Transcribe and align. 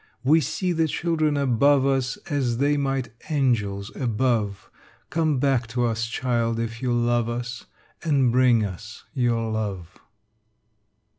We 0.23 0.41
see 0.41 0.71
the 0.71 0.87
children 0.87 1.37
above 1.37 1.85
us 1.85 2.17
As 2.27 2.57
they 2.57 2.75
might 2.75 3.13
angels 3.29 3.91
above: 3.95 4.71
Come 5.11 5.37
back 5.37 5.67
to 5.67 5.85
us, 5.85 6.07
child, 6.07 6.59
if 6.59 6.81
you 6.81 6.91
love 6.91 7.29
us, 7.29 7.65
And 8.03 8.31
bring 8.31 8.65
us 8.65 9.03
your 9.13 9.51
love. 9.51 9.99